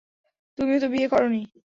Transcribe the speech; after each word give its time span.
তুমিও 0.57 0.79
তো 0.79 0.87
বিয়ে 0.93 1.07
করো 1.07 1.27
নি? 1.29 1.41